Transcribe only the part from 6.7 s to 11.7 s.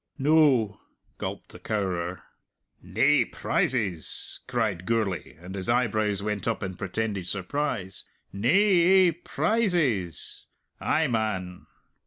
a pretended surprise. "Nae ae prizes! Ay, man!